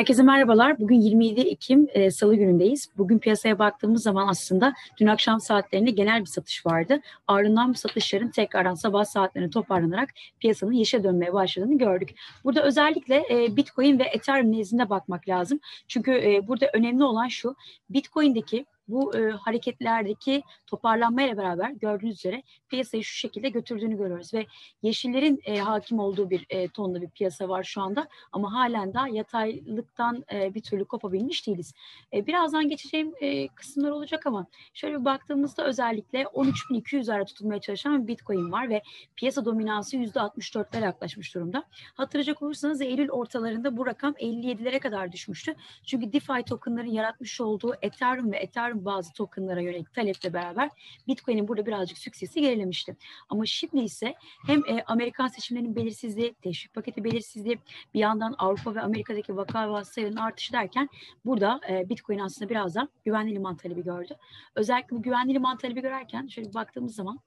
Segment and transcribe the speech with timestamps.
[0.00, 0.78] Herkese merhabalar.
[0.78, 2.88] Bugün 27 Ekim e, Salı günündeyiz.
[2.98, 7.00] Bugün piyasaya baktığımız zaman aslında dün akşam saatlerinde genel bir satış vardı.
[7.26, 12.14] Ardından bu satışların tekrardan sabah saatlerine toparlanarak piyasanın yeşe dönmeye başladığını gördük.
[12.44, 15.60] Burada özellikle e, Bitcoin ve Ethereum nezdinde bakmak lazım.
[15.88, 17.54] Çünkü e, burada önemli olan şu,
[17.90, 24.46] Bitcoin'deki bu e, hareketlerdeki toparlanmayla beraber gördüğünüz üzere piyasayı şu şekilde götürdüğünü görüyoruz ve
[24.82, 29.08] yeşillerin e, hakim olduğu bir e, tonda bir piyasa var şu anda ama halen daha
[29.08, 31.74] yataylıktan e, bir türlü kopabilmiş değiliz.
[32.12, 38.02] E, birazdan geçeceğim e, kısımlar olacak ama şöyle bir baktığımızda özellikle 13.200 ara tutulmaya çalışan
[38.02, 38.82] bir Bitcoin var ve
[39.16, 41.64] piyasa dominansı %64'lere yaklaşmış durumda.
[41.94, 45.54] Hatırlayacak olursanız Eylül ortalarında bu rakam 57'lere kadar düşmüştü.
[45.86, 50.70] Çünkü DeFi tokenların yaratmış olduğu Ethereum ve Ethereum bazı tokenlara yönelik taleple beraber
[51.08, 52.96] Bitcoin'in burada birazcık süksesi gerilemişti.
[53.28, 54.14] Ama şimdi ise
[54.46, 57.58] hem e, Amerikan seçimlerinin belirsizliği, teşvik paketi belirsizliği,
[57.94, 60.88] bir yandan Avrupa ve Amerika'daki vaka ve sayının artışı derken
[61.24, 64.16] burada e, Bitcoin aslında biraz da güvenli liman talebi gördü.
[64.54, 67.20] Özellikle güvenli liman talebi görerken şöyle baktığımız zaman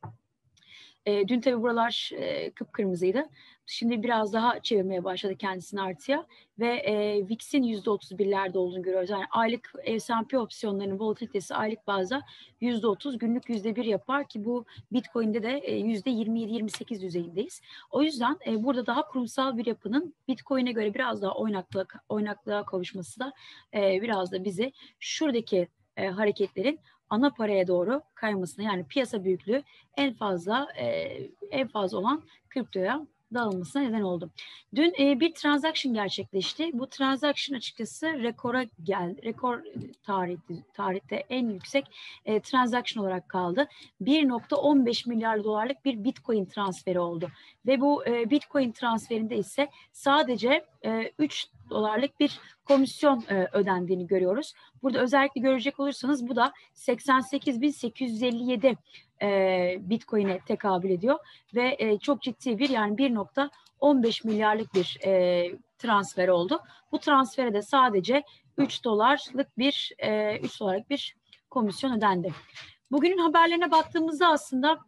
[1.05, 3.29] e, dün tabii buralar e, kıpkırmızıydı.
[3.65, 6.25] Şimdi biraz daha çevirmeye başladı kendisini artıya
[6.59, 9.09] ve e, VIX'in %31'lerde olduğunu görüyoruz.
[9.09, 12.21] Yani aylık S&P opsiyonlarının volatilitesi aylık bazda
[12.61, 17.61] %30, günlük %1 yapar ki bu Bitcoin'de de e, %27-28 düzeyindeyiz.
[17.91, 23.19] O yüzden e, burada daha kurumsal bir yapının Bitcoin'e göre biraz daha oynaklığa, oynaklığa kavuşması
[23.19, 23.33] da
[23.73, 29.63] e, biraz da bizi şuradaki e, hareketlerin ana paraya doğru kaymasına yani piyasa büyüklüğü
[29.97, 30.85] en fazla e,
[31.51, 34.29] en fazla olan kriptoya dağılmasına neden oldu.
[34.75, 36.69] Dün e, bir transaction gerçekleşti.
[36.73, 39.21] Bu transaction açıkçası rekora geldi.
[39.23, 39.63] Rekor
[40.03, 41.85] tarihte, tarihte en yüksek
[42.25, 43.67] e, transaction olarak kaldı.
[44.01, 47.29] 1.15 milyar dolarlık bir Bitcoin transferi oldu.
[47.65, 54.53] Ve bu e, Bitcoin transferinde ise sadece e, 3 dolarlık bir komisyon e, ödendiğini görüyoruz.
[54.83, 58.75] Burada özellikle görecek olursanız bu da 88.857
[59.21, 61.19] e, Bitcoin'e tekabül ediyor
[61.55, 65.43] ve e, çok ciddi bir yani 1.15 milyarlık bir e,
[65.77, 66.59] transfer oldu.
[66.91, 68.23] Bu transfere de sadece
[68.57, 71.15] 3 dolarlık bir e, 3 dolarlık bir
[71.49, 72.33] komisyon ödendi.
[72.91, 74.79] Bugünün haberlerine baktığımızda aslında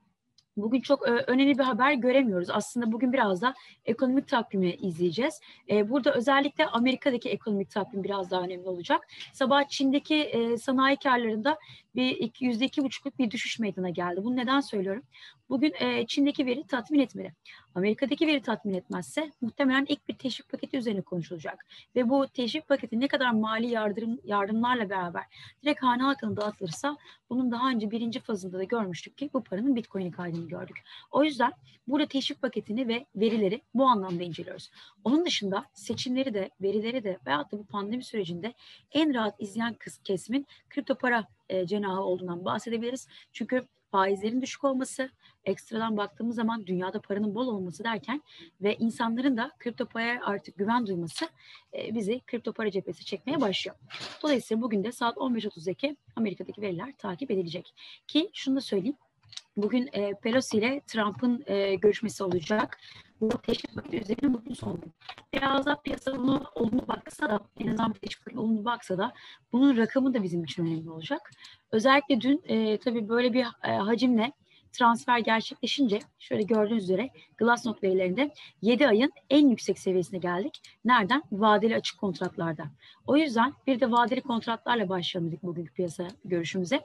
[0.57, 2.49] Bugün çok önemli bir haber göremiyoruz.
[2.49, 3.53] Aslında bugün biraz da
[3.85, 5.41] ekonomik takvimi izleyeceğiz.
[5.69, 9.07] E, burada özellikle Amerika'daki ekonomik takvim biraz daha önemli olacak.
[9.33, 11.57] Sabah Çin'deki e, sanayi karlarında
[11.95, 14.23] bir yüzde iki buçukluk bir düşüş meydana geldi.
[14.23, 15.03] Bunu neden söylüyorum?
[15.49, 17.33] Bugün e, Çin'deki veri tatmin etmeli.
[17.75, 21.65] Amerika'daki veri tatmin etmezse muhtemelen ilk bir teşvik paketi üzerine konuşulacak.
[21.95, 25.23] Ve bu teşvik paketi ne kadar mali yardım, yardımlarla beraber
[25.63, 26.97] direkt hane halkına dağıtılırsa
[27.29, 30.83] bunun daha önce birinci fazında da görmüştük ki bu paranın Bitcoin'i kaydını gördük.
[31.11, 31.51] O yüzden
[31.87, 34.71] burada teşvik paketini ve verileri bu anlamda inceliyoruz.
[35.03, 38.53] Onun dışında seçimleri de, verileri de veyahut da bu pandemi sürecinde
[38.91, 43.07] en rahat izleyen kesimin kripto para e, cenahı olduğundan bahsedebiliriz.
[43.33, 45.09] Çünkü faizlerin düşük olması,
[45.45, 48.21] ekstradan baktığımız zaman dünyada paranın bol olması derken
[48.61, 51.25] ve insanların da kripto paraya artık güven duyması
[51.73, 53.75] e, bizi kripto para cephesi çekmeye başlıyor.
[54.23, 57.73] Dolayısıyla bugün de saat 15.30'daki Amerika'daki veriler takip edilecek.
[58.07, 58.97] Ki şunu da söyleyeyim.
[59.57, 62.77] Bugün e, Pelosi ile Trump'ın e, görüşmesi olacak.
[63.21, 64.93] Bu teşvik üzerine bugün son gün.
[65.33, 69.13] Biraz da piyasa bunu olumlu baksa da en azından teşvik olumlu baksa da
[69.51, 71.31] bunun rakamı da bizim için önemli olacak.
[71.71, 74.31] Özellikle dün e, tabii böyle bir e, hacimle
[74.77, 80.61] transfer gerçekleşince şöyle gördüğünüz üzere Glassnode verilerinde 7 ayın en yüksek seviyesine geldik.
[80.85, 81.23] Nereden?
[81.31, 82.63] Vadeli açık kontratlarda.
[83.07, 86.81] O yüzden bir de vadeli kontratlarla başlayalım dedik bugünkü piyasa görüşümüze.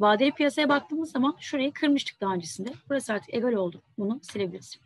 [0.00, 2.72] Vadeli piyasaya baktığımız zaman şurayı kırmıştık daha öncesinde.
[2.90, 3.82] Burası artık egal oldu.
[3.98, 4.78] Bunu silebiliriz.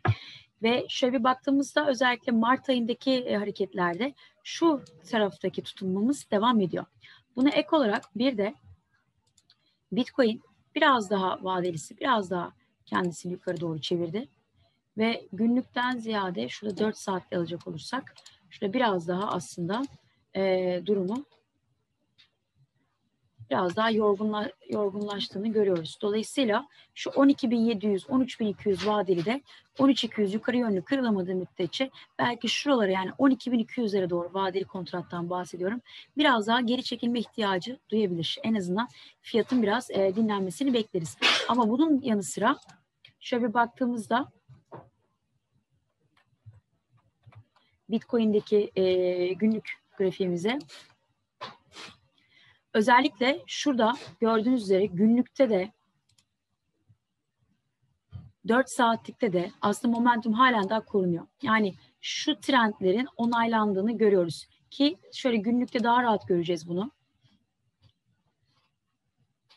[0.63, 4.13] Ve şöyle bir baktığımızda özellikle Mart ayındaki e, hareketlerde
[4.43, 6.85] şu taraftaki tutunmamız devam ediyor.
[7.35, 8.53] Buna ek olarak bir de
[9.91, 10.41] Bitcoin
[10.75, 12.51] biraz daha vadelisi, biraz daha
[12.85, 14.27] kendisini yukarı doğru çevirdi.
[14.97, 18.15] Ve günlükten ziyade şurada 4 saatte alacak olursak
[18.49, 19.83] şurada biraz daha aslında
[20.35, 21.25] e, durumu
[23.51, 25.97] biraz daha yorgunla, yorgunlaştığını görüyoruz.
[26.01, 29.41] Dolayısıyla şu 12.700, 13.200 vadeli de
[29.79, 31.89] 13.200 yukarı yönlü kırılamadığı müddetçe
[32.19, 35.81] belki şuralara yani 12.200'lere doğru vadeli kontrattan bahsediyorum.
[36.17, 38.37] Biraz daha geri çekilme ihtiyacı duyabilir.
[38.43, 38.87] En azından
[39.21, 41.17] fiyatın biraz e, dinlenmesini bekleriz.
[41.47, 42.57] Ama bunun yanı sıra
[43.19, 44.31] şöyle bir baktığımızda
[47.89, 48.83] Bitcoin'deki e,
[49.33, 50.59] günlük grafiğimize
[52.73, 55.71] Özellikle şurada gördüğünüz üzere günlükte de
[58.47, 61.27] 4 saatlikte de aslında momentum halen daha korunuyor.
[61.41, 64.47] Yani şu trendlerin onaylandığını görüyoruz.
[64.69, 66.91] ki şöyle günlükte daha rahat göreceğiz bunu.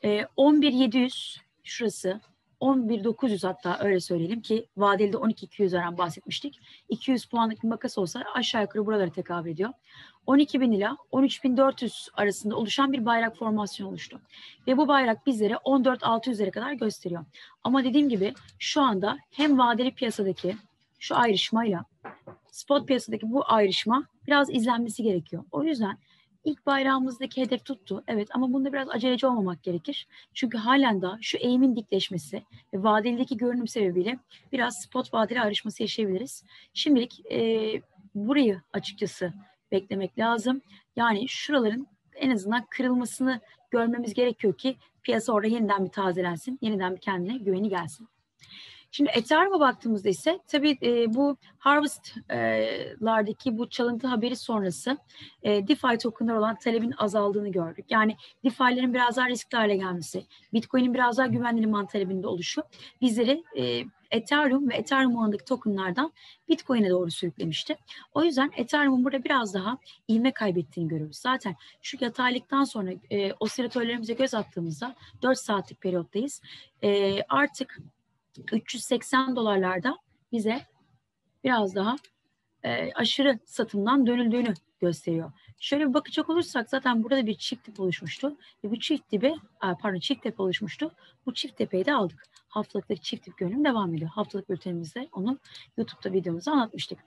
[0.04, 2.20] E, 11700 şurası
[2.60, 6.60] 11900 hatta öyle söyleyelim ki vadeli 12200'den bahsetmiştik.
[6.88, 9.70] 200 puanlık bir makas olsa aşağı yukarı buralara tekabül ediyor.
[10.26, 14.20] 12.000 ila 13.400 arasında oluşan bir bayrak formasyonu oluştu.
[14.66, 17.24] Ve bu bayrak bizlere 14.600'lere kadar gösteriyor.
[17.64, 20.56] Ama dediğim gibi şu anda hem vadeli piyasadaki
[20.98, 21.84] şu ayrışmayla
[22.50, 25.44] spot piyasadaki bu ayrışma biraz izlenmesi gerekiyor.
[25.52, 25.98] O yüzden
[26.44, 28.04] ilk bayrağımızdaki hedef tuttu.
[28.06, 30.06] Evet ama bunda biraz aceleci olmamak gerekir.
[30.34, 32.42] Çünkü halen daha şu eğimin dikleşmesi
[32.74, 34.18] ve vadelideki görünüm sebebiyle
[34.52, 36.44] biraz spot vadeli ayrışması yaşayabiliriz.
[36.74, 37.82] Şimdilik e,
[38.14, 39.32] burayı açıkçası
[39.74, 40.60] beklemek lazım.
[40.96, 43.40] Yani şuraların en azından kırılmasını
[43.70, 48.08] görmemiz gerekiyor ki piyasa orada yeniden bir tazelensin, yeniden bir kendine güveni gelsin.
[48.96, 54.98] Şimdi Ethereum'a baktığımızda ise tabii e, bu Harvest'lardaki bu çalıntı haberi sonrası
[55.42, 57.86] e, DeFi tokenlar olan talebin azaldığını gördük.
[57.88, 62.62] Yani DeFi'lerin biraz daha riskli hale gelmesi, Bitcoin'in biraz daha güvenli liman talebinde oluşu
[63.00, 66.12] bizleri e, Ethereum ve Ethereum ağındaki tokenlardan
[66.48, 67.76] Bitcoin'e doğru sürüklemişti.
[68.12, 71.16] O yüzden Ethereum'un burada biraz daha ilme kaybettiğini görüyoruz.
[71.16, 76.42] Zaten şu yataylıktan sonra e, osilatörlerimize göz attığımızda 4 saatlik periyottayız.
[76.82, 77.80] E, artık
[78.52, 79.98] 380 dolarlarda
[80.32, 80.60] bize
[81.44, 81.96] biraz daha
[82.62, 85.32] e, aşırı satımdan dönüldüğünü gösteriyor.
[85.58, 88.36] Şöyle bir bakacak olursak zaten burada bir çift tip oluşmuştu.
[88.64, 90.90] Ve bu çift tipi, pardon çift tepe oluşmuştu.
[91.26, 92.26] Bu çift tepeyi de aldık.
[92.48, 94.10] Haftalıktaki çift tip görünüm devam ediyor.
[94.10, 95.38] Haftalık bültenimizde onu
[95.76, 96.98] YouTube'da videomuzda anlatmıştık.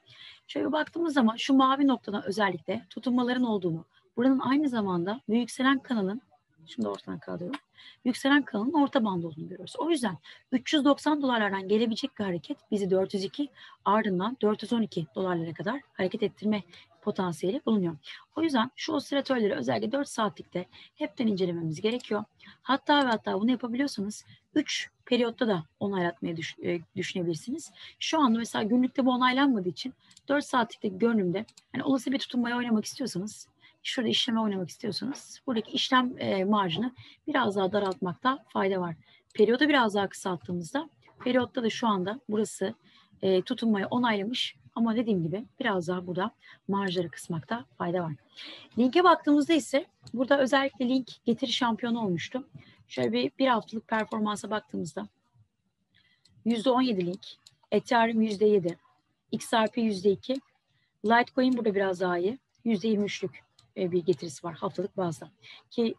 [0.47, 3.85] Şöyle baktığımız zaman şu mavi noktadan özellikle tutunmaların olduğunu,
[4.17, 6.21] buranın aynı zamanda ve yükselen kanalın
[6.67, 7.59] Şimdi ortadan kaldırıyorum.
[8.05, 9.75] Yükselen kanalın orta bandı olduğunu görüyoruz.
[9.77, 10.17] O yüzden
[10.51, 13.49] 390 dolarlardan gelebilecek bir hareket bizi 402
[13.85, 16.63] ardından 412 dolarlara kadar hareket ettirme
[17.01, 17.95] potansiyeli bulunuyor.
[18.35, 20.65] O yüzden şu osilatörleri özellikle 4 saatlikte
[20.95, 22.23] hepten incelememiz gerekiyor.
[22.61, 24.25] Hatta ve hatta bunu yapabiliyorsanız
[24.55, 27.71] 3 periyotta da onaylatmayı e, düşünebilirsiniz.
[27.99, 29.93] Şu anda mesela günlükte bu onaylanmadığı için
[30.27, 33.47] 4 saatlikte görünümde yani olası bir tutunmaya oynamak istiyorsanız
[33.87, 36.95] şurada işleme oynamak istiyorsanız buradaki işlem e, marjını
[37.27, 38.95] biraz daha daraltmakta fayda var.
[39.33, 40.89] Periyodu biraz daha kısalttığımızda
[41.23, 42.73] periyotta da şu anda burası
[43.21, 46.31] e, tutunmayı onaylamış ama dediğim gibi biraz daha burada
[46.67, 48.13] marjları kısmakta fayda var.
[48.77, 52.47] Linke baktığımızda ise burada özellikle link getiri şampiyonu olmuştu.
[52.87, 55.07] Şöyle bir, bir haftalık performansa baktığımızda
[56.45, 57.25] %17 link,
[57.71, 58.75] Ethereum %7,
[59.31, 60.39] XRP %2,
[61.05, 62.39] Litecoin burada biraz daha iyi.
[62.65, 63.46] %23'lük
[63.77, 65.31] e, bir getirisi var haftalık bazda.
[65.69, 65.95] Ki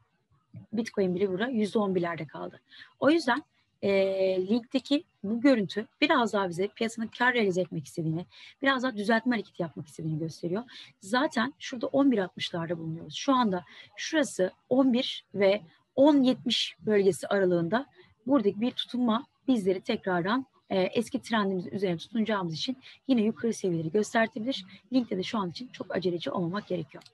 [0.72, 2.60] Bitcoin bile burada %11'lerde kaldı.
[3.00, 3.42] O yüzden
[3.82, 3.90] e,
[4.46, 8.26] linkteki bu görüntü biraz daha bize piyasanın kar realize etmek istediğini,
[8.62, 10.62] biraz daha düzeltme hareketi yapmak istediğini gösteriyor.
[11.00, 13.14] Zaten şurada 11.60'larda bulunuyoruz.
[13.14, 13.64] Şu anda
[13.96, 15.62] şurası 11 ve
[15.96, 17.86] 10.70 bölgesi aralığında
[18.26, 22.76] buradaki bir tutunma bizleri tekrardan e, eski trendimizin üzerine tutunacağımız için
[23.08, 24.64] yine yukarı seviyeleri göstertebilir.
[24.92, 27.04] Linkte de şu an için çok aceleci olmamak gerekiyor.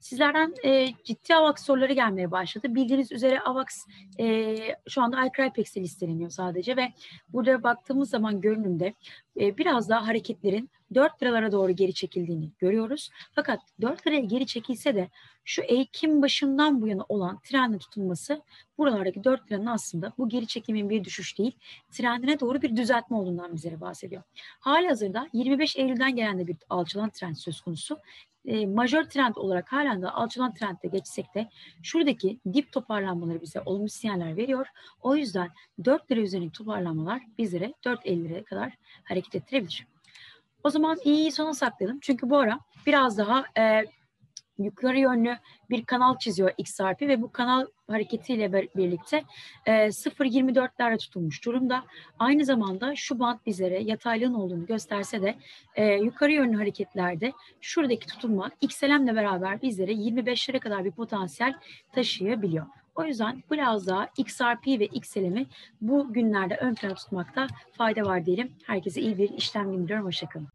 [0.00, 2.74] Sizlerden e, ciddi AVAX soruları gelmeye başladı.
[2.74, 3.86] Bildiğiniz üzere AVAX
[4.20, 4.56] e,
[4.88, 6.92] şu anda iCrypex'e listeleniyor sadece ve
[7.28, 8.94] burada baktığımız zaman görünümde
[9.40, 13.10] e, biraz daha hareketlerin 4 liralara doğru geri çekildiğini görüyoruz.
[13.32, 15.08] Fakat 4 liraya geri çekilse de
[15.44, 18.42] şu Ekim başından bu yana olan trendin tutulması
[18.78, 21.52] buralardaki 4 liranın aslında bu geri çekimin bir düşüş değil,
[21.90, 24.22] trendine doğru bir düzeltme olduğundan bizlere bahsediyor.
[24.60, 27.98] Hali hazırda 25 Eylül'den gelen de bir alçalan trend söz konusu
[28.44, 31.48] e, majör trend olarak halen de alçalan trendde geçsek de
[31.82, 34.66] şuradaki dip toparlanmaları bize olumlu sinyaller veriyor.
[35.02, 35.50] O yüzden
[35.84, 38.72] 4 lira üzerindeki toparlanmalar bizlere 4.50 liraya kadar
[39.04, 39.86] hareket ettirebilir.
[40.64, 41.98] O zaman iyi sona saklayalım.
[42.00, 43.84] Çünkü bu ara biraz daha e,
[44.58, 45.38] yukarı yönlü
[45.70, 49.24] bir kanal çiziyor XRP ve bu kanal hareketiyle birlikte
[49.66, 51.84] e, 0.24'lerde tutulmuş durumda.
[52.18, 55.34] Aynı zamanda şu band bizlere yataylığın olduğunu gösterse de
[55.74, 61.54] e, yukarı yönlü hareketlerde şuradaki tutunma XLM'le beraber bizlere 25'lere kadar bir potansiyel
[61.92, 62.66] taşıyabiliyor.
[62.96, 65.46] O yüzden biraz daha XRP ve XLM'i
[65.80, 68.52] bu günlerde ön plana tutmakta fayda var diyelim.
[68.66, 70.06] Herkese iyi bir işlem günü diliyorum.
[70.06, 70.48] Hoşçakalın.